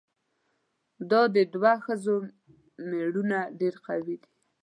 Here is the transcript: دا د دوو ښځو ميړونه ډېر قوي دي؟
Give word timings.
دا 1.09 1.21
د 1.35 1.37
دوو 1.53 1.73
ښځو 1.85 2.15
ميړونه 2.89 3.37
ډېر 3.59 3.75
قوي 3.87 4.15
دي؟ 4.21 4.29